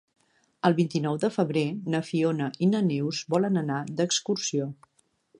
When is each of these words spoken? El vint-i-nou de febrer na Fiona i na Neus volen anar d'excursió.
El 0.67 0.75
vint-i-nou 0.77 1.17
de 1.23 1.29
febrer 1.33 1.63
na 1.95 1.99
Fiona 2.07 2.47
i 2.67 2.69
na 2.71 2.81
Neus 2.87 3.19
volen 3.35 3.61
anar 3.63 3.83
d'excursió. 4.01 4.69